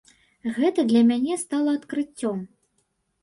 Гэта 0.55 0.85
для 0.91 1.03
мяне 1.09 1.37
стала 1.43 1.75
адкрыццём. 1.79 2.39